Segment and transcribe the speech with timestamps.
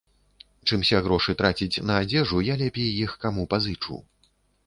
[0.69, 3.99] Чымся грошы траціць на адзежу, я лепей іх каму пазычу.